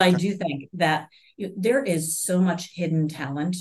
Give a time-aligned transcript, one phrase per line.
[0.00, 3.56] I do think that you, there is so much hidden talent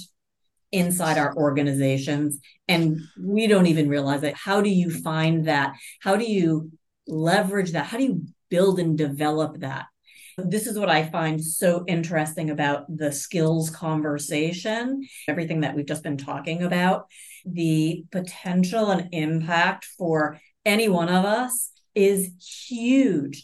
[0.72, 4.36] inside our organizations and we don't even realize it.
[4.36, 5.74] How do you find that?
[6.02, 6.72] How do you
[7.08, 7.88] leverage that?
[7.88, 9.86] How do you build and develop that?
[10.38, 16.04] This is what I find so interesting about the skills conversation, everything that we've just
[16.04, 17.08] been talking about,
[17.46, 22.32] the potential and impact for any one of us is
[22.68, 23.44] huge.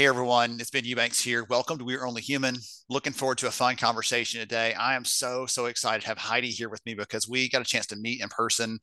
[0.00, 1.44] Hey everyone, it's Ben Eubanks here.
[1.50, 2.56] Welcome to We're Only Human.
[2.88, 4.72] Looking forward to a fun conversation today.
[4.72, 7.66] I am so, so excited to have Heidi here with me because we got a
[7.66, 8.78] chance to meet in person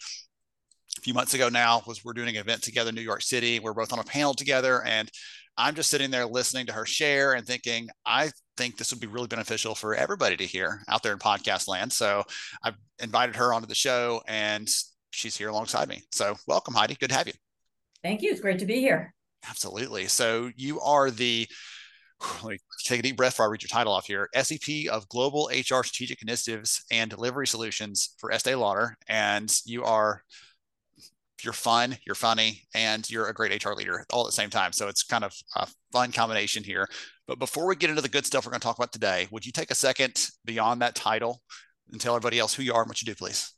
[0.96, 3.60] a few months ago now was we're doing an event together in New York City.
[3.60, 5.10] We're both on a panel together and
[5.58, 9.08] I'm just sitting there listening to her share and thinking, I think this would be
[9.08, 11.92] really beneficial for everybody to hear out there in podcast land.
[11.92, 12.26] So
[12.62, 14.70] I've invited her onto the show and
[15.10, 16.04] she's here alongside me.
[16.12, 16.94] So welcome, Heidi.
[16.94, 17.34] Good to have you.
[18.04, 18.30] Thank you.
[18.30, 19.16] It's great to be here.
[19.50, 20.08] Absolutely.
[20.08, 21.48] So you are the
[22.44, 24.30] let me take a deep breath before I read your title off here.
[24.36, 30.24] SVP of Global HR Strategic Initiatives and Delivery Solutions for Estee Lauder, and you are
[31.44, 34.72] you're fun, you're funny, and you're a great HR leader all at the same time.
[34.72, 36.88] So it's kind of a fun combination here.
[37.28, 39.46] But before we get into the good stuff we're going to talk about today, would
[39.46, 41.42] you take a second beyond that title
[41.92, 43.54] and tell everybody else who you are and what you do, please?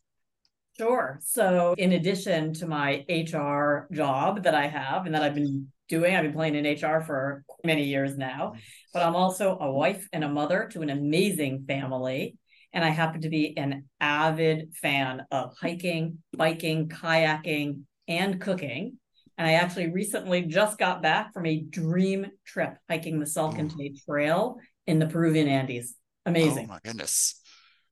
[0.77, 1.19] Sure.
[1.23, 6.15] So, in addition to my HR job that I have and that I've been doing.
[6.15, 8.53] I've been playing in HR for many years now,
[8.93, 12.37] but I'm also a wife and a mother to an amazing family.
[12.71, 18.97] And I happen to be an avid fan of hiking, biking, kayaking, and cooking.
[19.37, 24.59] And I actually recently just got back from a dream trip hiking the Salcantay Trail
[24.85, 25.95] in the Peruvian Andes.
[26.25, 26.65] Oh amazing.
[26.65, 27.41] Oh my goodness.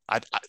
[0.10, 0.40] I, I,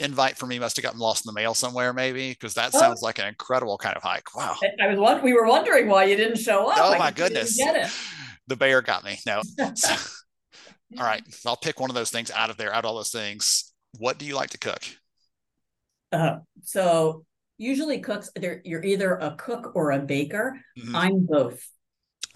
[0.00, 2.78] invite for me must have gotten lost in the mail somewhere, maybe because that oh.
[2.78, 4.34] sounds like an incredible kind of hike.
[4.34, 4.56] Wow.
[4.62, 6.78] I, I was we were wondering why you didn't show up.
[6.80, 7.58] Oh my goodness!
[8.46, 9.18] The bear got me.
[9.26, 9.42] No.
[9.74, 9.94] so,
[10.98, 12.72] all right, I'll pick one of those things out of there.
[12.72, 14.82] Out of all those things, what do you like to cook?
[16.12, 17.24] Uh, so
[17.58, 18.30] usually cooks.
[18.64, 20.58] You're either a cook or a baker.
[20.78, 20.96] Mm-hmm.
[20.96, 21.60] I'm both.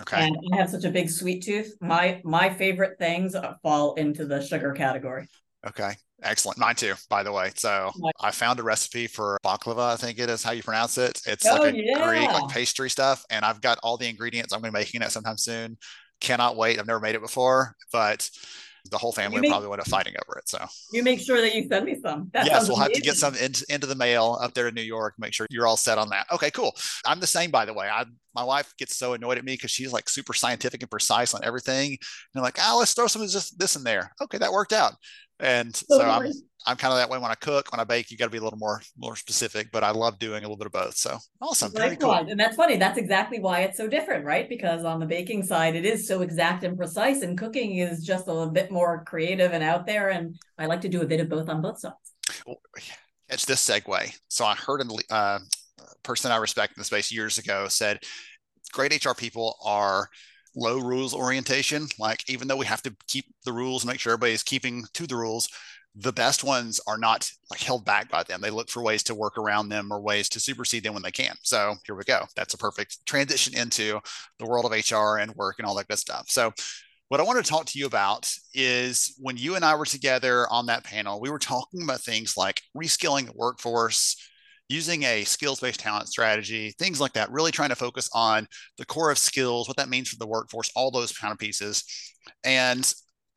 [0.00, 0.26] Okay.
[0.26, 1.76] And I have such a big sweet tooth.
[1.80, 5.28] My my favorite things fall into the sugar category.
[5.66, 5.94] Okay.
[6.22, 6.58] Excellent.
[6.58, 7.52] Mine too, by the way.
[7.56, 7.90] So
[8.20, 11.20] I found a recipe for baklava, I think it is how you pronounce it.
[11.26, 12.06] It's oh, like a yeah.
[12.06, 13.24] Greek like pastry stuff.
[13.30, 14.52] And I've got all the ingredients.
[14.52, 15.76] I'm going to be making it sometime soon.
[16.20, 16.78] Cannot wait.
[16.78, 18.28] I've never made it before, but
[18.90, 20.48] the whole family make, probably would have fighting over it.
[20.48, 20.58] So
[20.92, 22.30] you make sure that you send me some.
[22.32, 22.82] That yes, we'll amazing.
[22.82, 25.14] have to get some in, into the mail up there in New York.
[25.18, 26.26] Make sure you're all set on that.
[26.32, 26.74] Okay, cool.
[27.06, 27.88] I'm the same, by the way.
[27.88, 28.04] I
[28.34, 31.44] my wife gets so annoyed at me because she's like super scientific and precise on
[31.44, 31.90] everything.
[31.90, 31.98] And
[32.36, 34.12] I'm like, oh, let's throw some of this, this in there.
[34.22, 34.94] Okay, that worked out.
[35.38, 36.32] And so I'm
[36.66, 37.72] I'm kind of that way when I cook.
[37.72, 39.70] When I bake, you got to be a little more more specific.
[39.72, 40.96] But I love doing a little bit of both.
[40.96, 42.12] So awesome, very cool.
[42.12, 42.76] And that's funny.
[42.76, 44.48] That's exactly why it's so different, right?
[44.48, 48.28] Because on the baking side, it is so exact and precise, and cooking is just
[48.28, 50.10] a little bit more creative and out there.
[50.10, 51.96] And I like to do a bit of both on both sides.
[53.28, 54.18] It's this segue.
[54.28, 55.38] So I heard a uh,
[56.02, 57.98] person I respect in the space years ago said,
[58.72, 60.08] "Great HR people are."
[60.54, 61.86] low rules orientation.
[61.98, 65.16] Like even though we have to keep the rules, make sure everybody's keeping to the
[65.16, 65.48] rules,
[65.94, 68.40] the best ones are not like held back by them.
[68.40, 71.10] They look for ways to work around them or ways to supersede them when they
[71.10, 71.34] can.
[71.42, 72.24] So here we go.
[72.34, 74.00] That's a perfect transition into
[74.38, 76.30] the world of HR and work and all that good stuff.
[76.30, 76.52] So
[77.08, 80.46] what I want to talk to you about is when you and I were together
[80.50, 84.16] on that panel, we were talking about things like reskilling the workforce,
[84.70, 88.46] using a skills based talent strategy, things like that, really trying to focus on
[88.78, 91.84] the core of skills, what that means for the workforce, all those kind of pieces.
[92.44, 92.90] And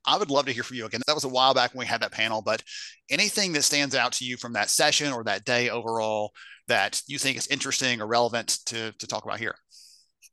[0.07, 1.01] I would love to hear from you again.
[1.07, 2.63] That was a while back when we had that panel, but
[3.09, 6.31] anything that stands out to you from that session or that day overall
[6.67, 9.55] that you think is interesting or relevant to, to talk about here?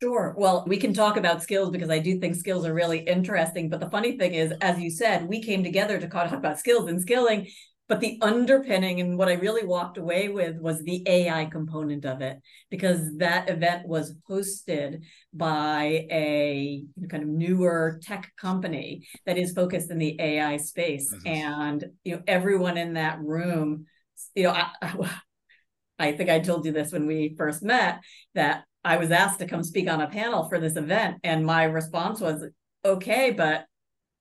[0.00, 0.34] Sure.
[0.36, 3.68] Well, we can talk about skills because I do think skills are really interesting.
[3.68, 6.88] But the funny thing is, as you said, we came together to talk about skills
[6.88, 7.48] and skilling.
[7.92, 12.22] But the underpinning and what I really walked away with was the AI component of
[12.22, 12.38] it,
[12.70, 15.02] because that event was hosted
[15.34, 21.12] by a kind of newer tech company that is focused in the AI space.
[21.12, 21.28] Mm-hmm.
[21.28, 23.84] And you know, everyone in that room,
[24.34, 24.70] you know, I,
[25.98, 28.00] I think I told you this when we first met
[28.34, 31.64] that I was asked to come speak on a panel for this event, and my
[31.64, 32.42] response was,
[32.86, 33.66] okay, but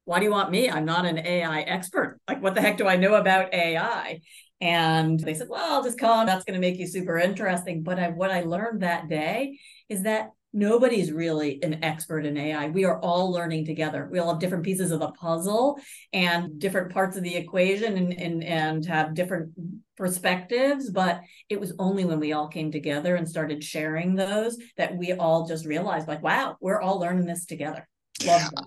[0.06, 0.70] why do you want me?
[0.70, 2.20] I'm not an AI expert.
[2.28, 4.20] Like, what the heck do I know about AI?
[4.60, 6.26] And they said, well, I'll just come.
[6.26, 7.82] That's going to make you super interesting.
[7.82, 9.60] But I, what I learned that day
[9.90, 12.68] is that nobody's really an expert in AI.
[12.68, 14.08] We are all learning together.
[14.12, 15.80] We all have different pieces of the puzzle
[16.14, 19.54] and different parts of the equation and, and, and have different
[19.98, 20.90] perspectives.
[20.90, 25.14] But it was only when we all came together and started sharing those that we
[25.14, 27.88] all just realized, like, wow, we're all learning this together.
[28.26, 28.62] Love yeah.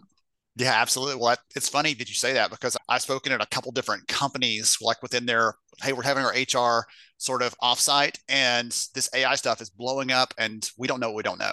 [0.57, 1.17] Yeah, absolutely.
[1.21, 4.77] Well, it's funny that you say that because I've spoken at a couple different companies,
[4.81, 6.87] like within their, hey, we're having our HR
[7.19, 11.17] sort of offsite, and this AI stuff is blowing up, and we don't know what
[11.17, 11.51] we don't know.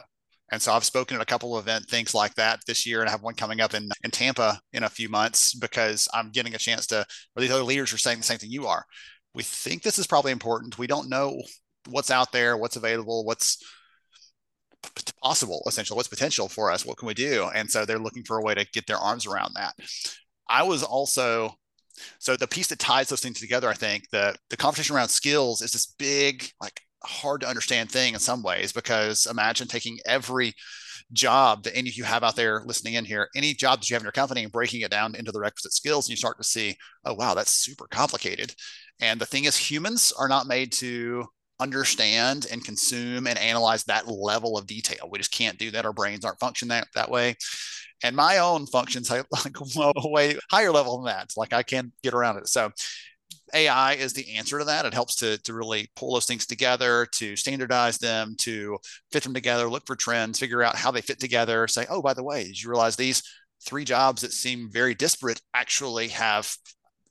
[0.52, 3.08] And so I've spoken at a couple of event things like that this year, and
[3.10, 6.54] I have one coming up in, in Tampa in a few months because I'm getting
[6.54, 7.06] a chance to,
[7.36, 8.86] or these other leaders are saying the same thing you are.
[9.34, 10.78] We think this is probably important.
[10.78, 11.42] We don't know
[11.90, 13.58] what's out there, what's available, what's
[15.22, 17.50] possible, essentially, what's potential for us, what can we do?
[17.54, 19.74] And so they're looking for a way to get their arms around that.
[20.50, 21.54] I was also
[22.20, 25.62] so the piece that ties those things together, I think the the conversation around skills
[25.62, 30.54] is this big, like hard to understand thing in some ways because imagine taking every
[31.14, 33.96] job that any of you have out there listening in here, any job that you
[33.96, 36.38] have in your company and breaking it down into the requisite skills, and you start
[36.38, 36.76] to see,
[37.06, 38.54] oh, wow, that's super complicated.
[39.00, 41.26] And the thing is, humans are not made to
[41.62, 45.08] understand and consume and analyze that level of detail.
[45.10, 45.86] We just can't do that.
[45.86, 47.36] Our brains aren't functioning that, that way.
[48.04, 49.26] And my own functions like
[50.04, 51.32] way higher level than that.
[51.38, 52.48] Like I can't get around it.
[52.48, 52.72] So
[53.54, 54.86] AI is the answer to that.
[54.86, 58.78] It helps to, to really pull those things together, to standardize them, to
[59.12, 62.14] fit them together, look for trends, figure out how they fit together, say, oh, by
[62.14, 63.22] the way, did you realize these
[63.66, 66.56] three jobs that seem very disparate actually have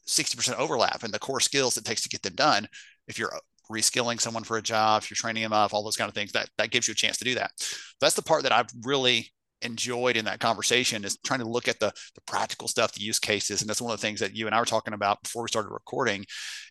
[0.08, 2.66] 60% overlap in the core skills it takes to get them done?
[3.06, 3.32] If you're
[3.70, 6.32] reskilling someone for a job, if you're training them up, all those kind of things,
[6.32, 7.52] that, that gives you a chance to do that.
[8.00, 9.30] That's the part that I've really
[9.62, 13.18] enjoyed in that conversation is trying to look at the, the practical stuff, the use
[13.18, 13.60] cases.
[13.60, 15.48] And that's one of the things that you and I were talking about before we
[15.48, 16.24] started recording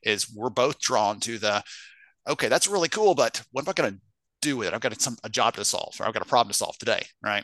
[0.03, 1.63] is we're both drawn to the,
[2.27, 3.99] okay, that's really cool, but what am I going to
[4.41, 4.73] do with it?
[4.73, 7.05] I've got some, a job to solve or I've got a problem to solve today.
[7.23, 7.43] Right.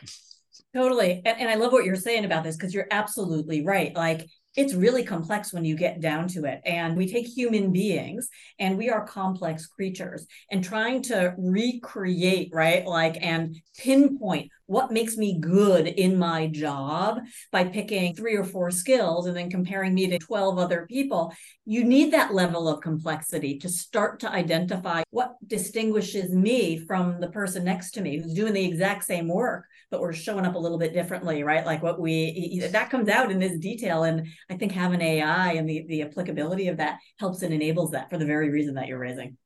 [0.74, 1.22] Totally.
[1.24, 3.94] And, and I love what you're saying about this because you're absolutely right.
[3.94, 6.62] Like it's really complex when you get down to it.
[6.64, 12.86] And we take human beings and we are complex creatures and trying to recreate, right?
[12.86, 17.20] Like, and pinpoint what makes me good in my job
[17.52, 21.32] by picking three or four skills and then comparing me to 12 other people.
[21.64, 27.28] You need that level of complexity to start to identify what distinguishes me from the
[27.28, 30.58] person next to me who's doing the exact same work, but we're showing up a
[30.58, 31.64] little bit differently, right?
[31.64, 34.04] Like what we, that comes out in this detail.
[34.04, 38.10] And I think having AI and the, the applicability of that helps and enables that
[38.10, 39.36] for the very reason that you're raising.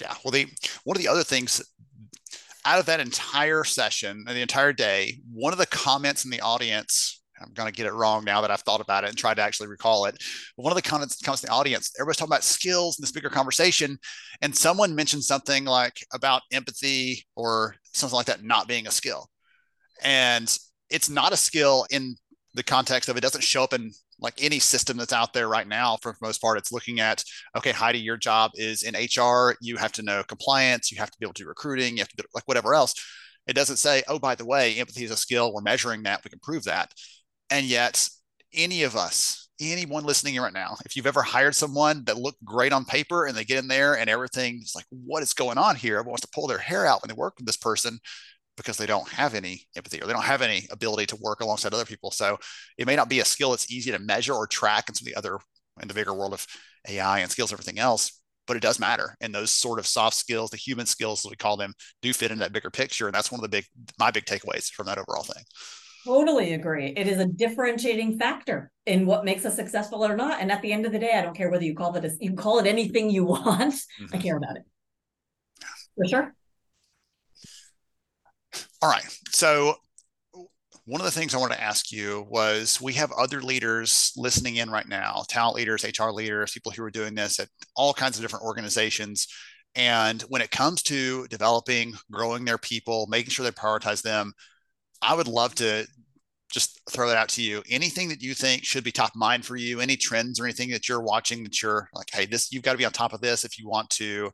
[0.00, 0.14] Yeah.
[0.24, 0.46] Well, the
[0.84, 1.62] one of the other things
[2.64, 6.40] out of that entire session and the entire day, one of the comments in the
[6.40, 9.34] audience, I'm going to get it wrong now that I've thought about it and tried
[9.34, 10.16] to actually recall it.
[10.56, 13.12] But one of the comments comes in the audience, everybody's talking about skills in this
[13.12, 13.98] bigger conversation.
[14.42, 19.28] And someone mentioned something like about empathy or something like that not being a skill.
[20.02, 20.56] And
[20.90, 22.16] it's not a skill in
[22.54, 25.68] the context of it doesn't show up in like any system that's out there right
[25.68, 26.58] now for the most part.
[26.58, 27.22] It's looking at
[27.56, 30.90] okay heidi your job is in hr you have to know compliance.
[30.90, 31.96] You have to be able to do recruiting.
[31.96, 32.94] You have to do like whatever else.
[33.46, 35.52] It doesn't say oh by the way empathy is a skill.
[35.52, 36.22] We're measuring that.
[36.24, 36.92] We can prove that.
[37.50, 38.08] And yet
[38.52, 42.72] any of us anyone listening right now if you've ever hired someone that looked great
[42.72, 45.76] on paper and they get in there and everything is like what is going on
[45.76, 45.96] here?
[45.96, 48.00] Everyone wants to pull their hair out when they work with this person
[48.58, 51.72] because they don't have any empathy or they don't have any ability to work alongside
[51.72, 52.10] other people.
[52.10, 52.38] So
[52.76, 55.12] it may not be a skill that's easy to measure or track in some of
[55.14, 55.38] the other
[55.80, 56.46] in the bigger world of
[56.88, 59.14] AI and skills, everything else, but it does matter.
[59.20, 61.72] And those sort of soft skills, the human skills as we call them,
[62.02, 63.06] do fit in that bigger picture.
[63.06, 63.64] And that's one of the big
[63.98, 65.44] my big takeaways from that overall thing.
[66.04, 66.94] Totally agree.
[66.96, 70.40] It is a differentiating factor in what makes us successful or not.
[70.40, 72.10] And at the end of the day, I don't care whether you call it a,
[72.20, 73.74] you call it anything you want.
[73.74, 74.14] Mm-hmm.
[74.14, 74.62] I care about it.
[75.96, 76.34] For sure.
[78.80, 79.04] All right.
[79.30, 79.74] So
[80.84, 84.56] one of the things I wanted to ask you was we have other leaders listening
[84.56, 88.16] in right now, talent leaders, HR leaders, people who are doing this at all kinds
[88.16, 89.26] of different organizations.
[89.74, 94.32] And when it comes to developing, growing their people, making sure they prioritize them,
[95.02, 95.86] I would love to
[96.50, 97.62] just throw that out to you.
[97.68, 100.70] Anything that you think should be top of mind for you, any trends or anything
[100.70, 103.20] that you're watching that you're like, hey, this you've got to be on top of
[103.20, 104.30] this if you want to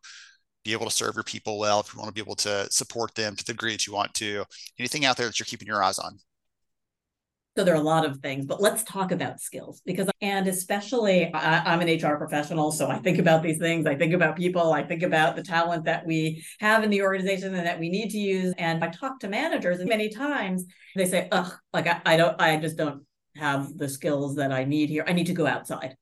[0.64, 3.14] be able to serve your people well, if you want to be able to support
[3.14, 4.44] them to the degree that you want to.
[4.78, 6.18] Anything out there that you're keeping your eyes on?
[7.56, 11.32] So there are a lot of things, but let's talk about skills because, and especially
[11.32, 12.72] I, am an HR professional.
[12.72, 13.86] So I think about these things.
[13.86, 14.72] I think about people.
[14.72, 18.10] I think about the talent that we have in the organization and that we need
[18.10, 18.54] to use.
[18.58, 20.64] And I talk to managers and many times
[20.96, 23.04] they say, ugh, like I, I don't, I just don't
[23.36, 25.04] have the skills that I need here.
[25.06, 25.94] I need to go outside.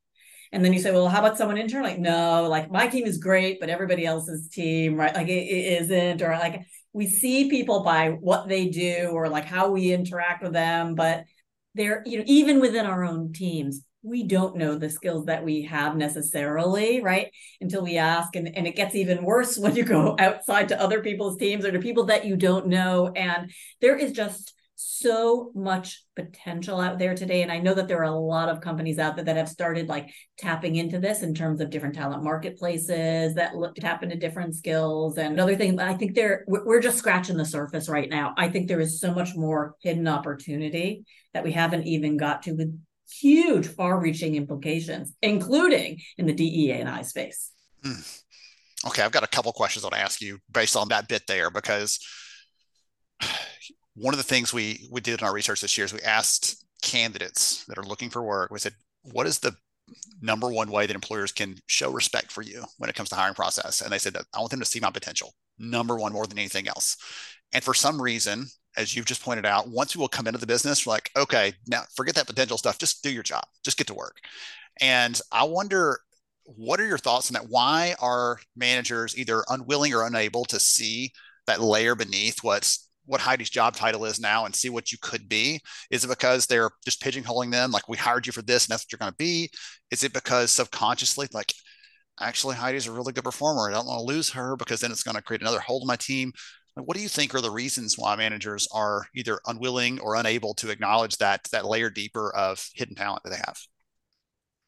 [0.52, 1.82] And then you say, well, how about someone intern?
[1.82, 5.14] Like, no, like my team is great, but everybody else's team, right?
[5.14, 6.61] Like it, it isn't, or like
[6.92, 11.25] we see people by what they do or like how we interact with them, but
[11.75, 15.62] they're you know even within our own teams we don't know the skills that we
[15.62, 17.30] have necessarily right
[17.61, 21.00] until we ask and, and it gets even worse when you go outside to other
[21.00, 26.04] people's teams or to people that you don't know and there is just so much
[26.16, 27.42] potential out there today.
[27.42, 29.88] And i know that there are a lot of companies out there that have started
[29.88, 34.54] like tapping into this in terms of different talent marketplaces that look tap into different
[34.54, 35.78] skills and other things.
[35.80, 38.34] I think they're we're just scratching the surface right now.
[38.36, 42.52] I think there is so much more hidden opportunity that we haven't even got to
[42.52, 42.78] with
[43.20, 47.50] huge far-reaching implications including in the dea and i space.
[47.84, 48.00] Hmm.
[48.86, 51.26] okay i've got a couple questions i want to ask you based on that bit
[51.26, 51.98] there because
[53.94, 56.64] one of the things we we did in our research this year is we asked
[56.82, 58.50] candidates that are looking for work.
[58.50, 59.54] We said, "What is the
[60.20, 63.34] number one way that employers can show respect for you when it comes to hiring
[63.34, 65.34] process?" And they said that I want them to see my potential.
[65.58, 66.96] Number one, more than anything else.
[67.52, 68.46] And for some reason,
[68.76, 71.82] as you've just pointed out, once people come into the business, we're like, okay, now
[71.94, 72.78] forget that potential stuff.
[72.78, 73.44] Just do your job.
[73.62, 74.16] Just get to work.
[74.80, 76.00] And I wonder,
[76.44, 77.50] what are your thoughts on that?
[77.50, 81.12] Why are managers either unwilling or unable to see
[81.46, 85.28] that layer beneath what's what Heidi's job title is now and see what you could
[85.28, 85.61] be?
[85.90, 88.85] Is it because they're just pigeonholing them, like we hired you for this and that's
[88.85, 89.50] what you're going to be?
[89.90, 91.52] Is it because subconsciously, like
[92.21, 95.02] actually Heidi's a really good performer, I don't want to lose her because then it's
[95.02, 96.32] going to create another hole in my team?
[96.75, 100.71] What do you think are the reasons why managers are either unwilling or unable to
[100.71, 103.56] acknowledge that that layer deeper of hidden talent that they have?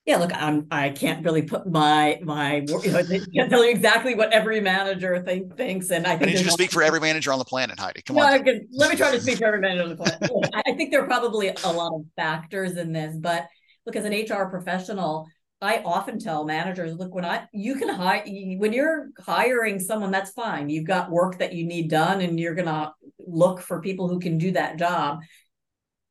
[0.07, 4.15] Yeah, look, I'm I can't really put my my you know can't tell you exactly
[4.15, 7.01] what every manager think, thinks, and I think I need you to speak for every
[7.01, 8.03] manager on the planet, Heidi.
[8.03, 8.45] Come no, on.
[8.45, 10.31] Can, let me try to speak for every manager on the planet.
[10.67, 13.47] I think there are probably a lot of factors in this, but
[13.87, 15.27] look, as an HR professional,
[15.63, 18.25] I often tell managers, look, when I you can hire
[18.59, 20.69] when you're hiring someone, that's fine.
[20.69, 22.93] You've got work that you need done, and you're gonna
[23.27, 25.21] look for people who can do that job.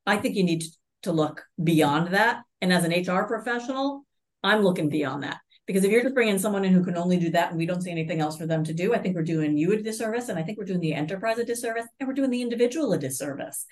[0.08, 0.68] I think you need to
[1.12, 4.06] look beyond that and as an HR professional,
[4.42, 5.40] I'm looking beyond that.
[5.66, 7.82] Because if you're just bringing someone in who can only do that and we don't
[7.82, 10.30] see anything else for them to do, I think we're doing you a disservice.
[10.30, 12.98] And I think we're doing the enterprise a disservice and we're doing the individual a
[12.98, 13.66] disservice.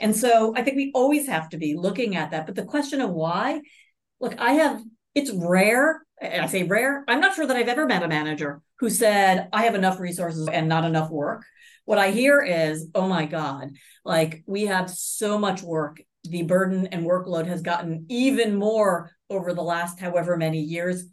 [0.00, 2.46] And so I think we always have to be looking at that.
[2.46, 3.60] But the question of why,
[4.18, 4.82] look, I have,
[5.14, 6.02] it's rare.
[6.22, 7.04] I say rare.
[7.06, 10.48] I'm not sure that I've ever met a manager who said, I have enough resources
[10.48, 11.44] and not enough work.
[11.84, 13.70] What I hear is, oh my God,
[14.04, 19.52] like we have so much work the burden and workload has gotten even more over
[19.54, 21.04] the last however many years.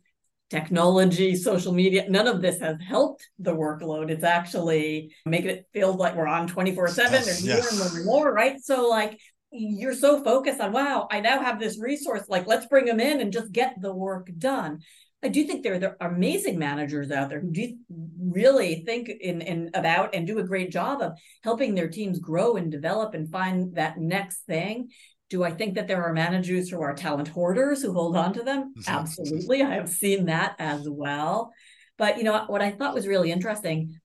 [0.51, 4.11] Technology, social media, none of this has helped the workload.
[4.11, 8.05] It's actually making it feel like we're on 24 7 and more and more and
[8.05, 8.59] more, right?
[8.61, 9.19] So, like,
[9.51, 12.25] you're so focused on, wow, I now have this resource.
[12.27, 14.81] Like, let's bring them in and just get the work done.
[15.25, 17.75] I do think there, there are amazing managers out there who do
[18.19, 21.13] really think in, in about and do a great job of
[21.43, 24.89] helping their teams grow and develop and find that next thing.
[25.31, 28.43] Do I think that there are managers who are talent hoarders who hold on to
[28.43, 28.75] them?
[28.77, 28.95] Mm-hmm.
[28.95, 29.63] Absolutely.
[29.63, 31.51] I have seen that as well.
[31.97, 33.99] But you know what I thought was really interesting,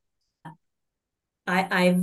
[1.46, 2.02] I, I've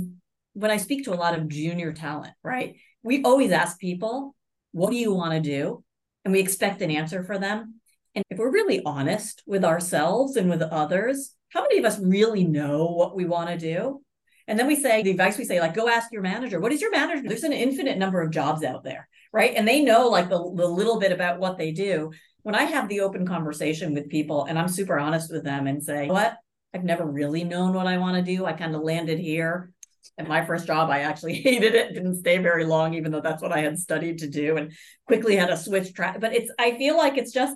[0.52, 2.76] when I speak to a lot of junior talent, right?
[3.02, 4.36] We always ask people,
[4.70, 5.82] what do you want to do?
[6.24, 7.77] And we expect an answer for them.
[8.18, 12.44] And if we're really honest with ourselves and with others, how many of us really
[12.44, 14.02] know what we want to do?
[14.48, 16.58] And then we say the advice we say, like, go ask your manager.
[16.58, 17.22] What is your manager?
[17.28, 19.52] There's an infinite number of jobs out there, right?
[19.54, 22.10] And they know like the, the little bit about what they do.
[22.42, 25.80] When I have the open conversation with people and I'm super honest with them and
[25.80, 26.38] say, what?
[26.74, 28.46] I've never really known what I want to do.
[28.46, 29.70] I kind of landed here.
[30.18, 33.42] At my first job, I actually hated it, didn't stay very long, even though that's
[33.42, 34.72] what I had studied to do, and
[35.06, 36.18] quickly had a switch track.
[36.18, 37.54] But it's, I feel like it's just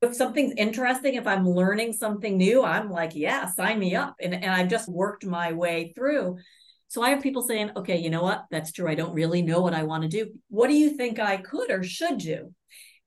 [0.00, 4.14] if something's interesting, if I'm learning something new, I'm like, yeah, sign me up.
[4.20, 6.38] And, and I've just worked my way through.
[6.86, 8.44] So I have people saying, okay, you know what?
[8.50, 8.88] That's true.
[8.88, 10.32] I don't really know what I want to do.
[10.48, 12.54] What do you think I could or should do?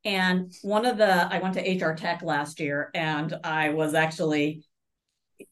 [0.03, 4.63] And one of the, I went to HR Tech last year and I was actually,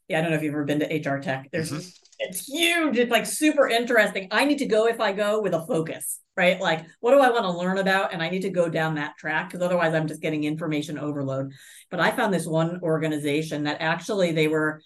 [0.07, 1.49] yeah, I don't know if you've ever been to HR Tech.
[1.51, 1.87] There's, mm-hmm.
[2.19, 2.97] It's huge.
[2.97, 4.27] It's like super interesting.
[4.31, 6.61] I need to go if I go with a focus right?
[6.61, 8.13] Like, what do I want to learn about?
[8.13, 11.51] And I need to go down that track because otherwise I'm just getting information overload.
[11.91, 14.81] But I found this one organization that actually they were,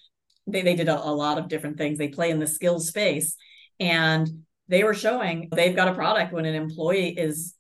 [0.48, 2.00] they, they did a, a lot of different things.
[2.00, 3.36] They play in the skills space
[3.80, 4.28] and
[4.68, 7.54] they were showing they've got a product when an employee is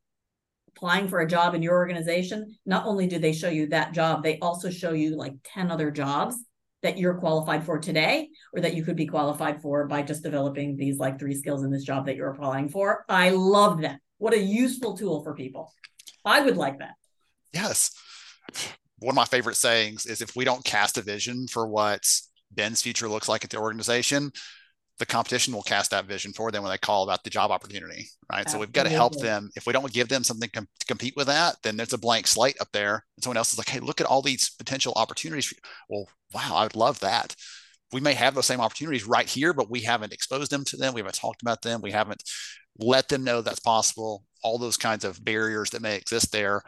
[0.76, 4.24] applying for a job in your organization, not only do they show you that job,
[4.24, 6.36] they also show you like 10 other jobs
[6.84, 10.76] that you're qualified for today or that you could be qualified for by just developing
[10.76, 13.06] these like three skills in this job that you're applying for.
[13.10, 14.00] I love that.
[14.20, 15.74] What a useful tool for people.
[16.24, 16.94] I would like that.
[17.54, 17.92] Yes.
[19.00, 22.04] One of my favorite sayings is if we don't cast a vision for what
[22.52, 24.32] Ben's future looks like at the organization,
[25.04, 28.08] the competition will cast that vision for them when they call about the job opportunity,
[28.32, 28.40] right?
[28.40, 28.52] Absolutely.
[28.52, 29.50] So we've got to help them.
[29.54, 32.26] If we don't give them something com- to compete with that, then there's a blank
[32.26, 33.04] slate up there.
[33.18, 35.54] And someone else is like, hey, look at all these potential opportunities.
[35.90, 37.36] Well, wow, I would love that.
[37.92, 40.94] We may have those same opportunities right here, but we haven't exposed them to them.
[40.94, 41.82] We haven't talked about them.
[41.82, 42.24] We haven't
[42.80, 44.24] let them know that's possible.
[44.42, 46.62] All those kinds of barriers that may exist there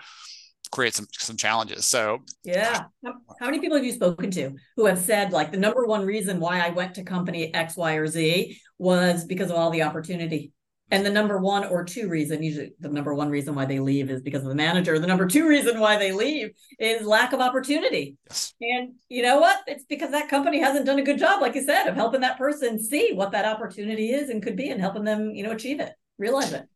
[0.75, 1.85] create some some challenges.
[1.85, 5.85] So yeah, how, many people have you spoken to who have said like the number
[5.85, 9.71] one reason why I went to company X, Y, or Z was because of all
[9.71, 10.51] the opportunity.
[10.91, 14.11] And the number one or two reason, usually the number one reason why they leave
[14.11, 14.99] is because of the manager.
[14.99, 18.17] The number two reason why they leave is lack of opportunity.
[18.29, 18.53] Yes.
[18.61, 19.61] And you know what?
[19.65, 22.37] It's because that company hasn't done a good job, like you said, of helping that
[22.37, 25.79] person see what that opportunity is and could be and helping them, you know, achieve
[25.79, 26.67] it, realize it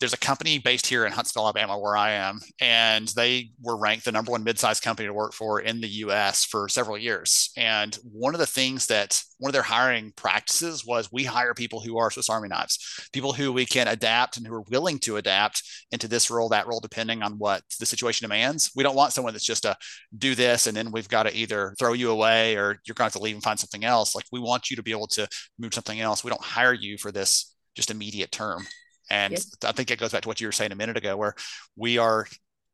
[0.00, 4.06] there's a company based here in Huntsville, Alabama, where I am, and they were ranked
[4.06, 6.44] the number one mid-sized company to work for in the U.S.
[6.46, 7.50] for several years.
[7.58, 11.80] And one of the things that one of their hiring practices was we hire people
[11.80, 12.78] who are Swiss Army knives,
[13.12, 16.66] people who we can adapt and who are willing to adapt into this role, that
[16.66, 18.70] role, depending on what the situation demands.
[18.74, 19.76] We don't want someone that's just a
[20.16, 23.02] do this and then we've got to either throw you away or you're going to
[23.04, 24.14] have to leave and find something else.
[24.14, 25.28] Like we want you to be able to
[25.58, 26.24] move something else.
[26.24, 28.66] We don't hire you for this just immediate term.
[29.10, 29.42] And yep.
[29.64, 31.34] I think it goes back to what you were saying a minute ago, where
[31.76, 32.26] we are,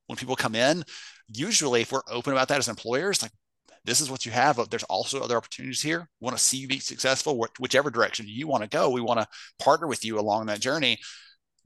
[0.06, 0.84] when people come in,
[1.28, 3.32] usually if we're open about that as employers, like
[3.84, 6.08] this is what you have, but there's also other opportunities here.
[6.20, 8.90] We want to see you be successful, whichever direction you want to go.
[8.90, 9.28] We want to
[9.58, 10.98] partner with you along that journey.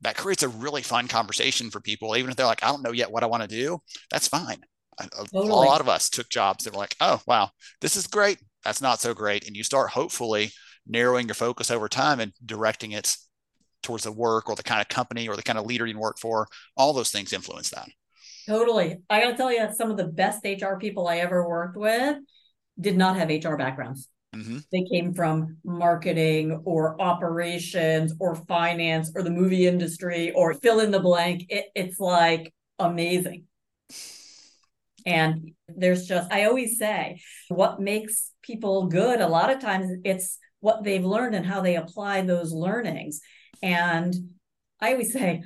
[0.03, 2.93] That creates a really fun conversation for people, even if they're like, I don't know
[2.93, 3.81] yet what I want to do.
[4.11, 4.61] That's fine.
[5.01, 5.49] Totally.
[5.49, 7.51] A lot of us took jobs that were like, oh, wow,
[7.81, 8.39] this is great.
[8.65, 9.47] That's not so great.
[9.47, 10.53] And you start hopefully
[10.87, 13.17] narrowing your focus over time and directing it
[13.83, 16.19] towards the work or the kind of company or the kind of leader you work
[16.19, 16.47] for
[16.77, 17.89] all those things influence that.
[18.47, 18.99] Totally.
[19.09, 22.19] I gotta tell you some of the best hr people i ever worked with
[22.79, 24.09] did not have hr backgrounds.
[24.35, 24.59] Mm-hmm.
[24.71, 30.93] they came from marketing or operations or finance or the movie industry or fill in
[30.93, 31.47] the blank.
[31.49, 33.47] It, it's like amazing.
[35.05, 40.39] And there's just i always say what makes people good a lot of times it's
[40.61, 43.21] what they've learned and how they apply those learnings
[43.63, 44.15] and
[44.81, 45.43] I always say,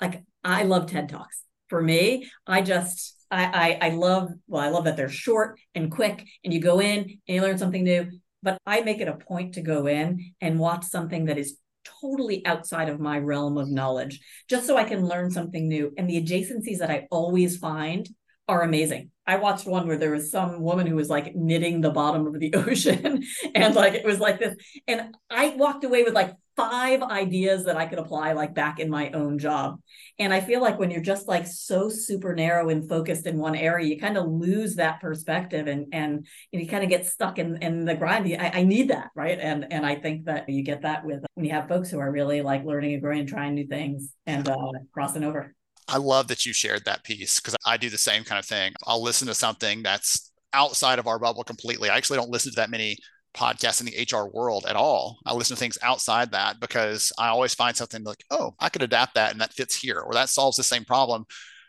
[0.00, 1.42] like, I love TED Talks.
[1.68, 5.90] For me, I just I, I I love well, I love that they're short and
[5.90, 8.10] quick, and you go in and you learn something new.
[8.42, 11.58] But I make it a point to go in and watch something that is
[12.00, 15.92] totally outside of my realm of knowledge, just so I can learn something new.
[15.96, 18.08] And the adjacencies that I always find
[18.50, 19.10] are amazing.
[19.26, 22.38] I watched one where there was some woman who was like knitting the bottom of
[22.38, 24.56] the ocean and like it was like this
[24.88, 28.90] and I walked away with like five ideas that I could apply like back in
[28.90, 29.80] my own job.
[30.18, 33.54] And I feel like when you're just like so super narrow and focused in one
[33.54, 37.56] area, you kind of lose that perspective and and you kind of get stuck in
[37.62, 38.26] in the grind.
[38.38, 39.38] I, I need that, right?
[39.40, 42.10] And and I think that you get that with when you have folks who are
[42.10, 45.54] really like learning and growing and trying new things and uh, crossing over.
[45.90, 48.72] I love that you shared that piece because I do the same kind of thing.
[48.86, 51.90] I'll listen to something that's outside of our bubble completely.
[51.90, 52.96] I actually don't listen to that many
[53.34, 55.18] podcasts in the HR world at all.
[55.26, 58.82] I listen to things outside that because I always find something like, oh, I could
[58.82, 61.24] adapt that and that fits here, or that solves the same problem.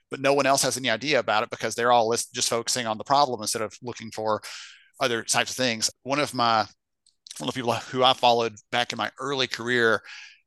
[0.10, 2.98] But no one else has any idea about it because they're all just focusing on
[2.98, 4.42] the problem instead of looking for
[5.00, 5.90] other types of things.
[6.04, 6.66] One of my
[7.38, 10.02] one of the people who I followed back in my early career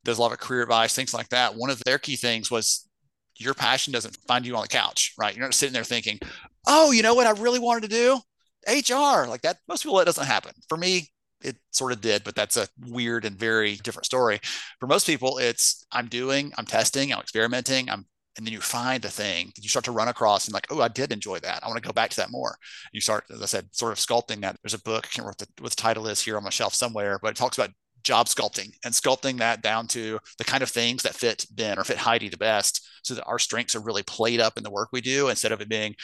[0.04, 1.54] does a lot of career advice, things like that.
[1.56, 2.86] One of their key things was
[3.36, 5.34] your passion doesn't find you on the couch, right?
[5.34, 6.18] You're not sitting there thinking,
[6.66, 8.20] oh, you know what I really wanted to do?
[8.66, 9.26] HR.
[9.28, 10.52] Like that, most people, it doesn't happen.
[10.68, 11.10] For me,
[11.42, 14.40] it sort of did, but that's a weird and very different story.
[14.80, 19.04] For most people, it's I'm doing, I'm testing, I'm experimenting, I'm and then you find
[19.04, 21.62] a thing that you start to run across and like, oh, I did enjoy that.
[21.62, 22.56] I want to go back to that more.
[22.92, 24.56] You start, as I said, sort of sculpting that.
[24.62, 26.50] There's a book, I can't remember what the, what the title is here on my
[26.50, 27.70] shelf somewhere, but it talks about
[28.02, 31.84] job sculpting and sculpting that down to the kind of things that fit Ben or
[31.84, 34.88] fit Heidi the best so that our strengths are really played up in the work
[34.92, 35.94] we do instead of it being,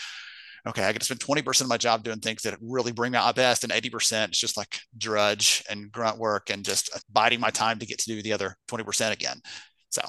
[0.67, 3.25] okay, I get to spend 20% of my job doing things that really bring out
[3.25, 7.51] my best and 80% is just like drudge and grunt work and just biding my
[7.51, 9.41] time to get to do the other 20% again.
[9.91, 10.03] So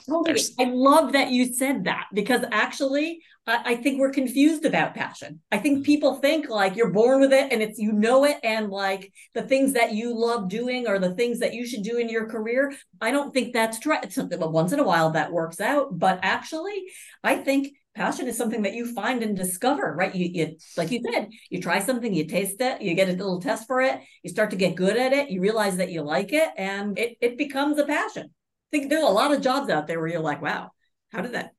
[0.60, 5.41] I love that you said that because actually I, I, think we're confused about passion.
[5.52, 5.86] I think mm-hmm.
[5.86, 9.41] people think like you're born with it and it's you know it and like the
[9.41, 12.74] things that you love doing are the things that you should do in your career.
[13.02, 13.96] I don't think that's true.
[14.04, 15.98] It's something but once in a while that works out.
[15.98, 16.84] But actually,
[17.24, 20.13] I think passion is something that you find and discover, right?
[20.13, 23.41] You, you like you said, you try something, you taste it, you get a little
[23.41, 26.34] test for it, you start to get good at it, you realize that you like
[26.34, 28.30] it, and it it becomes a passion.
[28.71, 30.71] Think there's a lot of jobs out there where you're like, wow,
[31.12, 31.51] how did that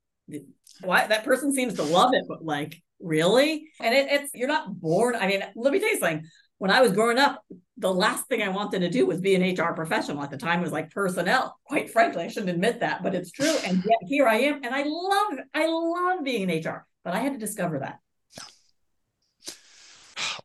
[0.81, 3.68] why that person seems to love it, but like really?
[3.81, 5.16] And it, it's you're not born.
[5.16, 6.25] I mean, let me tell you something.
[6.59, 7.42] When I was growing up,
[7.77, 10.22] the last thing I wanted to do was be an HR professional.
[10.22, 11.59] At the time, it was like personnel.
[11.64, 13.55] Quite frankly, I shouldn't admit that, but it's true.
[13.66, 16.87] And yet here I am, and I love I love being in HR.
[17.05, 17.98] But I had to discover that.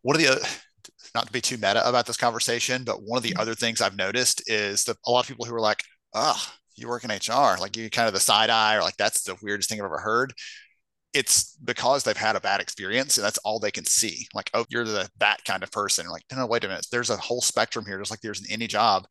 [0.01, 0.47] One of the
[1.13, 3.39] not to be too meta about this conversation, but one of the mm-hmm.
[3.39, 5.81] other things I've noticed is that a lot of people who are like,
[6.19, 9.23] "Oh, you work in HR," like you kind of the side eye, or like that's
[9.23, 10.33] the weirdest thing I've ever heard
[11.17, 14.27] it's because they've had a bad experience and that's all they can see.
[14.35, 16.07] Like, oh, you're the that kind of person.
[16.07, 16.85] Like, no, no, wait a minute.
[16.91, 19.07] There's a whole spectrum here, just like there's in any job.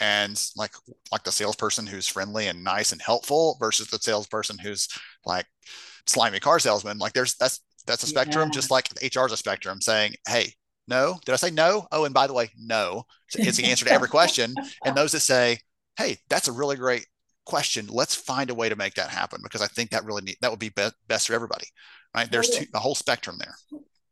[0.00, 0.72] And like
[1.12, 4.88] like the salesperson who's friendly and nice and helpful versus the salesperson who's
[5.26, 5.44] like
[6.06, 6.96] slimy car salesman.
[6.96, 8.52] Like there's that's that's a spectrum, yeah.
[8.52, 10.54] just like HR is a spectrum saying, hey,
[10.88, 11.18] no.
[11.26, 11.86] Did I say no?
[11.92, 13.04] Oh, and by the way, no.
[13.34, 14.54] It's the answer to every question.
[14.84, 15.58] And those that say,
[16.00, 17.06] hey, that's a really great
[17.44, 17.86] question.
[17.88, 20.50] Let's find a way to make that happen because i think that really need, that
[20.50, 21.66] would be, be best for everybody
[22.14, 22.30] right?
[22.30, 23.54] There's two, a whole spectrum there.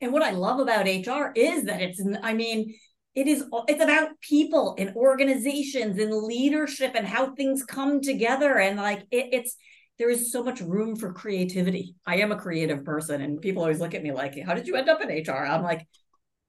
[0.01, 2.75] And what i love about hr is that it's i mean
[3.15, 8.59] it is it's about people and organizations and leadership and how things come together.
[8.59, 9.57] And like it, it's
[9.99, 11.97] there is so much room for creativity.
[12.07, 14.77] I am a creative person and people always look at me like how did you
[14.77, 15.87] end up in hr i'm like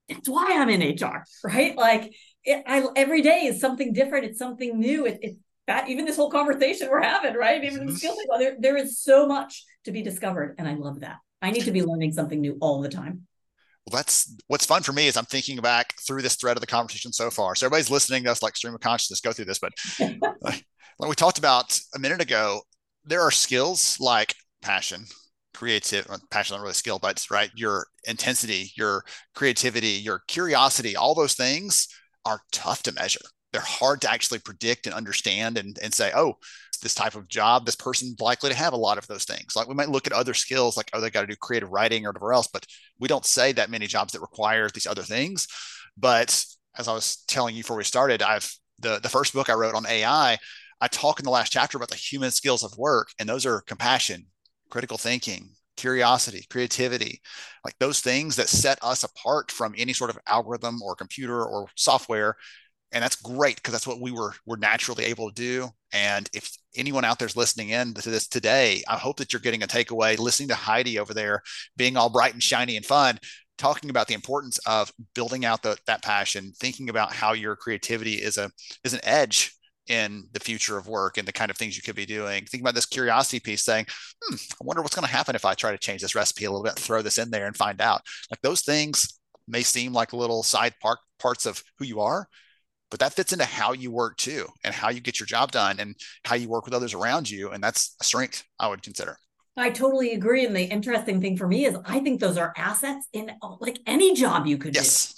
[0.10, 4.40] that's why i'm in hr right like it, I, every day is something different it's
[4.40, 5.38] something new it, it,
[5.70, 7.64] that even this whole conversation we're having, right?
[7.64, 7.96] Even mm-hmm.
[7.96, 10.56] skills, there, there is so much to be discovered.
[10.58, 11.18] And I love that.
[11.44, 13.28] I need to be learning something new all the time.
[13.86, 16.68] Well, that's what's fun for me is I'm thinking back through this thread of the
[16.68, 17.54] conversation so far.
[17.54, 19.60] So everybody's listening to us like stream of consciousness go through this.
[19.60, 19.74] But
[20.42, 20.66] like
[21.00, 22.62] we talked about a minute ago,
[23.06, 25.06] there are skills like passion,
[25.60, 29.04] creative, uh, passion not really skill, but right, your intensity, your
[29.36, 31.88] creativity, your curiosity, all those things
[32.26, 36.36] are tough to measure they're hard to actually predict and understand and, and say, oh,
[36.82, 39.56] this type of job, this person's likely to have a lot of those things.
[39.56, 42.06] Like we might look at other skills, like, oh, they got to do creative writing
[42.06, 42.66] or whatever else, but
[43.00, 45.48] we don't say that many jobs that require these other things.
[45.98, 46.46] But
[46.78, 49.76] as I was telling you before we started, I've the, the first book I wrote
[49.76, 50.38] on AI,
[50.80, 53.60] I talk in the last chapter about the human skills of work, and those are
[53.62, 54.28] compassion,
[54.70, 57.22] critical thinking, curiosity, creativity,
[57.64, 61.68] like those things that set us apart from any sort of algorithm or computer or
[61.76, 62.36] software.
[62.92, 65.70] And that's great because that's what we were were naturally able to do.
[65.94, 69.64] And if anyone out there's listening in to this today i hope that you're getting
[69.64, 71.42] a takeaway listening to heidi over there
[71.78, 73.18] being all bright and shiny and fun
[73.58, 78.14] talking about the importance of building out the, that passion thinking about how your creativity
[78.14, 78.50] is a
[78.84, 79.54] is an edge
[79.90, 82.46] in the future of work and the kind of things you could be doing.
[82.46, 83.88] Think about this curiosity piece saying,
[84.24, 86.52] hmm, I wonder what's going to happen if I try to change this recipe a
[86.52, 88.02] little bit, throw this in there and find out.
[88.32, 92.28] Like those things may seem like little side part, parts of who you are,
[92.90, 95.80] but that fits into how you work too and how you get your job done
[95.80, 99.18] and how you work with others around you and that's a strength i would consider
[99.58, 103.08] i totally agree and the interesting thing for me is i think those are assets
[103.14, 105.14] in like any job you could yes.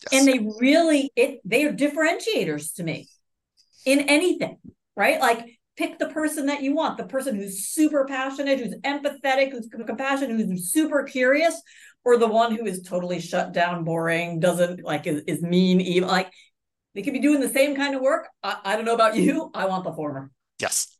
[0.00, 0.20] do yes.
[0.20, 3.08] and they really it they are differentiators to me
[3.84, 4.58] in anything
[4.96, 9.50] right like pick the person that you want the person who's super passionate who's empathetic
[9.50, 11.60] who's compassionate who's super curious
[12.04, 16.08] or the one who is totally shut down boring doesn't like is, is mean even
[16.08, 16.32] like
[16.94, 18.28] they could be doing the same kind of work.
[18.42, 19.50] I, I don't know about you.
[19.54, 20.30] I want the former.
[20.60, 20.96] Yes.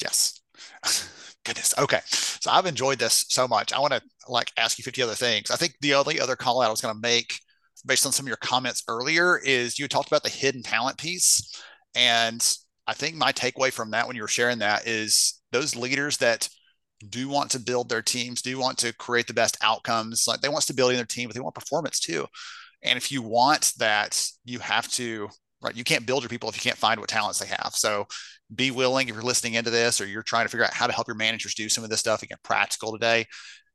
[0.00, 0.40] Yes.
[1.44, 1.74] Goodness.
[1.78, 2.00] Okay.
[2.06, 3.72] So I've enjoyed this so much.
[3.72, 5.50] I want to like ask you 50 other things.
[5.50, 7.40] I think the only other call out I was going to make
[7.88, 11.60] based on some of your comments earlier is you talked about the hidden talent piece.
[11.94, 12.44] And
[12.86, 16.48] I think my takeaway from that when you were sharing that is those leaders that
[17.08, 20.26] do want to build their teams, do want to create the best outcomes.
[20.28, 22.26] Like they want stability in their team, but they want performance too.
[22.82, 25.28] And if you want that, you have to,
[25.62, 25.76] right?
[25.76, 27.72] You can't build your people if you can't find what talents they have.
[27.74, 28.06] So
[28.54, 30.92] be willing if you're listening into this or you're trying to figure out how to
[30.92, 33.26] help your managers do some of this stuff, again, practical today.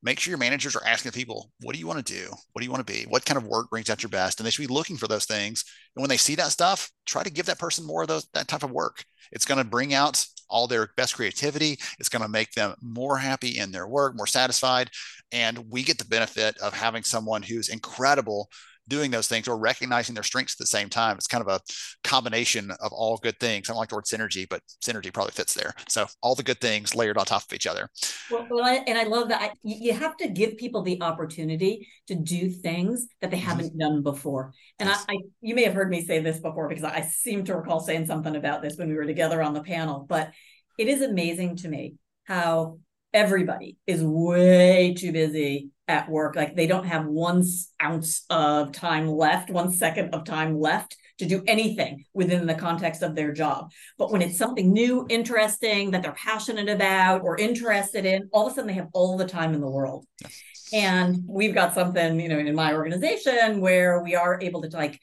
[0.03, 2.29] Make sure your managers are asking people, what do you want to do?
[2.51, 3.05] What do you want to be?
[3.07, 4.39] What kind of work brings out your best?
[4.39, 5.63] And they should be looking for those things.
[5.95, 8.49] And when they see that stuff, try to give that person more of those that
[8.49, 9.05] type of work.
[9.31, 11.79] It's going to bring out all their best creativity.
[11.99, 14.89] It's going to make them more happy in their work, more satisfied.
[15.31, 18.49] And we get the benefit of having someone who's incredible
[18.87, 21.17] doing those things or recognizing their strengths at the same time.
[21.17, 21.61] It's kind of a
[22.03, 23.69] combination of all good things.
[23.69, 25.73] I don't like the word synergy, but synergy probably fits there.
[25.87, 27.89] So all the good things layered on top of each other.
[28.29, 29.41] Well, well I, and I love that.
[29.41, 33.47] I, you have to give people the opportunity to do things that they mm-hmm.
[33.47, 33.79] haven't mm-hmm.
[33.79, 34.53] done before.
[34.79, 35.05] And yes.
[35.07, 37.79] I, I, you may have heard me say this before because I seem to recall
[37.79, 40.31] saying something about this when we were together on the panel, but
[40.77, 42.79] it is amazing to me how
[43.13, 46.35] everybody is way too busy at work.
[46.35, 47.43] Like they don't have one
[47.81, 53.03] ounce of time left, one second of time left to do anything within the context
[53.03, 53.71] of their job.
[53.97, 58.53] But when it's something new, interesting that they're passionate about or interested in, all of
[58.53, 60.05] a sudden they have all the time in the world.
[60.73, 64.99] And we've got something, you know, in my organization where we are able to like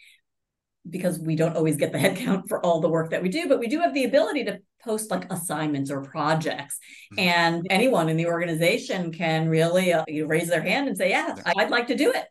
[0.89, 3.59] because we don't always get the headcount for all the work that we do, but
[3.59, 6.79] we do have the ability to post like assignments or projects.
[7.13, 7.29] Mm-hmm.
[7.29, 11.71] And anyone in the organization can really uh, raise their hand and say, Yeah, I'd
[11.71, 12.25] like to do it.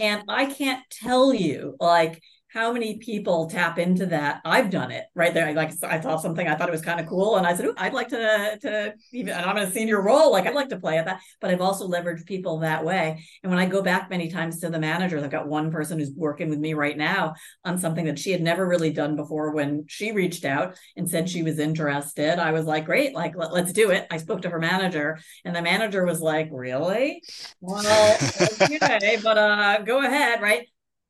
[0.00, 2.20] And I can't tell you, like,
[2.56, 4.40] how many people tap into that?
[4.42, 5.52] I've done it right there.
[5.52, 7.92] Like i saw something i thought it was kind of cool and i said i'd
[7.92, 10.96] like to to even and i'm in a senior role like i'd like to play
[10.96, 11.20] at that.
[11.40, 13.22] But i've also leveraged people that way.
[13.42, 16.12] And when i go back many times to the managers i've got one person who's
[16.16, 19.84] working with me right now on something that she had never really done before when
[19.86, 22.38] she reached out and said she was interested.
[22.38, 24.06] I was like great like let, us do it.
[24.10, 27.22] I spoke to her manager and the manager was like really?
[27.60, 28.16] Well
[28.62, 30.66] okay but uh go ahead right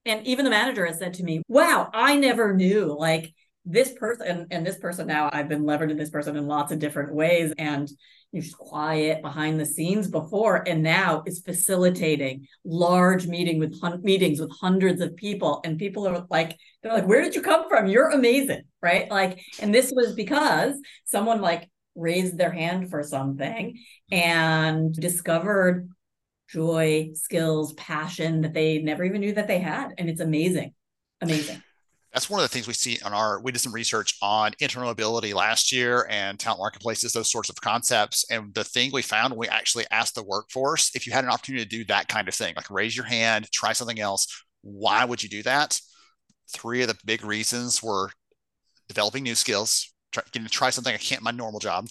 [0.07, 4.47] and even the manager has said to me, wow, I never knew like this person
[4.51, 7.53] and, this person now I've been leveraging this person in lots of different ways.
[7.59, 7.91] And
[8.31, 14.03] you're just quiet behind the scenes before and now is facilitating large meeting with hun-
[14.03, 15.61] meetings with hundreds of people.
[15.65, 17.89] And people are like they're like where did you come from?
[17.89, 19.11] You're amazing right?
[19.11, 23.79] Like and this was because someone like raised their hand for something
[24.13, 25.89] and discovered
[26.49, 29.95] joy, skills, passion that they never even knew that they had.
[29.99, 30.75] And it's amazing.
[31.21, 31.63] Amazing.
[32.13, 34.89] That's one of the things we see on our, we did some research on internal
[34.89, 38.25] mobility last year and talent marketplaces, those sorts of concepts.
[38.31, 41.31] And the thing we found when we actually asked the workforce, if you had an
[41.31, 45.05] opportunity to do that kind of thing, like raise your hand, try something else, why
[45.05, 45.79] would you do that?
[46.49, 48.11] Three of the big reasons were
[48.89, 51.87] developing new skills, try, getting to try something I can't my normal job,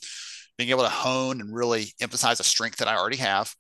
[0.57, 3.53] being able to hone and really emphasize a strength that I already have,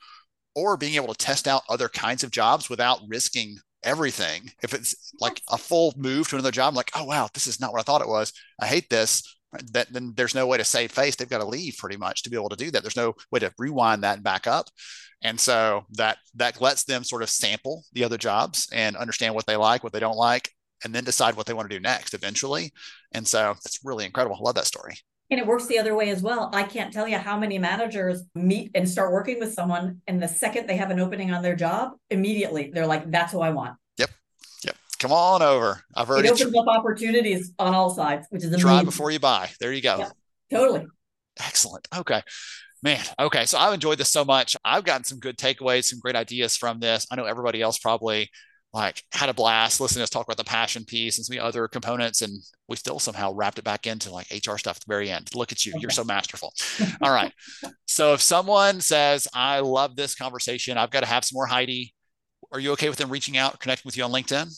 [0.55, 4.51] or being able to test out other kinds of jobs without risking everything.
[4.63, 7.59] If it's like a full move to another job, I'm like, oh wow, this is
[7.59, 8.33] not what I thought it was.
[8.59, 9.23] I hate this.
[9.71, 11.15] That then there's no way to save face.
[11.15, 12.81] They've got to leave pretty much to be able to do that.
[12.81, 14.67] There's no way to rewind that back up.
[15.21, 19.45] And so that that lets them sort of sample the other jobs and understand what
[19.45, 20.51] they like, what they don't like,
[20.83, 22.73] and then decide what they want to do next eventually.
[23.13, 24.35] And so it's really incredible.
[24.35, 24.95] I love that story.
[25.31, 26.51] And it works the other way as well.
[26.53, 30.27] I can't tell you how many managers meet and start working with someone, and the
[30.27, 33.75] second they have an opening on their job, immediately they're like, "That's who I want."
[33.97, 34.11] Yep,
[34.63, 34.75] yep.
[34.99, 35.81] Come on over.
[35.95, 38.61] I've already it opens tr- up opportunities on all sides, which is amazing.
[38.61, 39.49] try before you buy.
[39.59, 40.05] There you go.
[40.51, 40.85] Totally.
[41.39, 41.87] Excellent.
[41.95, 42.21] Okay.
[42.83, 43.45] Man, okay.
[43.45, 44.55] So I've enjoyed this so much.
[44.63, 47.07] I've gotten some good takeaways, some great ideas from this.
[47.09, 48.29] I know everybody else probably
[48.75, 51.65] like had a blast listening to us talk about the passion piece and some other
[51.65, 55.09] components and we still somehow wrapped it back into like hr stuff at the very
[55.09, 55.29] end.
[55.33, 55.73] Look at you.
[55.79, 56.53] You're so masterful.
[57.01, 57.31] All right.
[57.87, 60.77] So if someone says i love this conversation.
[60.77, 61.93] I've got to have some more heidi.
[62.51, 64.53] Are you okay with them reaching out connecting with you on linkedin?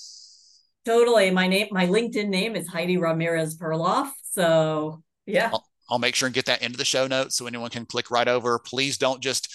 [0.83, 1.29] Totally.
[1.29, 4.09] My name my linkedin name is heidi ramirez perloff.
[4.31, 5.51] So yeah.
[5.53, 8.09] I'll, I'll make sure and get that into the show notes so anyone can click
[8.09, 8.57] right over.
[8.57, 9.47] Please don't just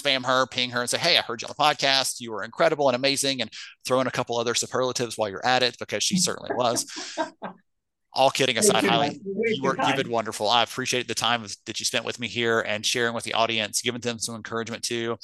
[0.00, 2.20] spam her, ping her, and say, "Hey, I heard you on the podcast.
[2.20, 3.50] You were incredible and amazing," and
[3.86, 6.86] throw in a couple other superlatives while you're at it because she certainly was.
[8.14, 10.48] All kidding aside, Holly, you were you've been wonderful.
[10.48, 13.82] I appreciate the time that you spent with me here and sharing with the audience,
[13.82, 15.16] giving them some encouragement too.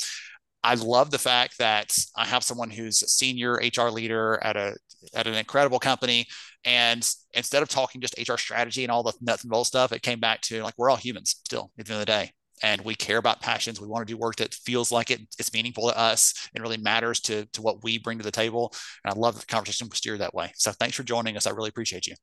[0.62, 4.76] I love the fact that I have someone who's a senior HR leader at a
[5.14, 6.26] at an incredible company,
[6.64, 10.02] and instead of talking just HR strategy and all the nuts and bolts stuff, it
[10.02, 12.32] came back to like we're all humans still at the end of the day
[12.62, 13.81] and we care about passions.
[13.81, 16.77] We want to do work that feels like it, it's meaningful to us and really
[16.77, 18.73] matters to, to what we bring to the table.
[19.05, 20.53] And I love the conversation we steer that way.
[20.57, 21.47] So thanks for joining us.
[21.47, 22.14] I really appreciate you.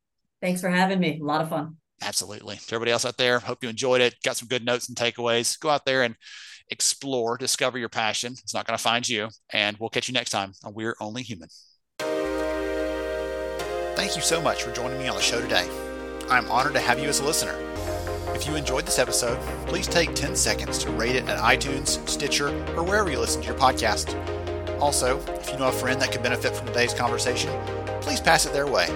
[0.41, 1.20] Thanks for having me.
[1.20, 1.78] A lot of fun.
[2.02, 2.56] Absolutely.
[2.56, 4.15] To everybody else out there, hope you enjoyed it.
[4.24, 5.60] Got some good notes and takeaways.
[5.60, 6.15] Go out there and
[6.70, 8.34] explore, discover your passion.
[8.34, 9.28] It's not going to find you.
[9.52, 11.50] And we'll catch you next time on We're Only Human.
[13.96, 15.70] Thank you so much for joining me on the show today.
[16.30, 17.56] I'm honored to have you as a listener.
[18.34, 22.48] If you enjoyed this episode, please take 10 seconds to rate it at iTunes, Stitcher,
[22.76, 24.15] or wherever you listen to your podcast.
[24.80, 27.52] Also, if you know a friend that could benefit from today's conversation,
[28.02, 28.88] please pass it their way.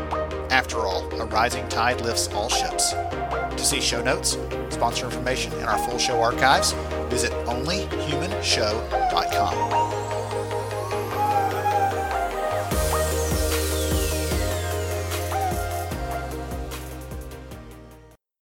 [0.49, 2.93] After all, a rising tide lifts all ships.
[2.93, 4.37] To see show notes,
[4.69, 6.71] sponsor information, and our full show archives,
[7.09, 9.94] visit onlyhumanshow.com.